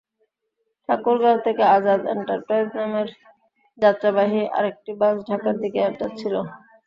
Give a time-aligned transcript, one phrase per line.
[0.89, 3.07] ঠাকুরগাঁও থেকে আজাদ এন্টারপ্রাইজ নামের
[3.77, 6.35] যাত্রীবাহী আরেকটি বাস ঢাকার দিকে যাচ্ছিল।